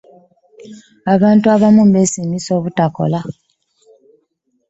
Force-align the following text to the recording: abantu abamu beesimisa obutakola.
abantu 1.13 1.45
abamu 1.55 1.81
beesimisa 1.91 2.49
obutakola. 2.59 3.19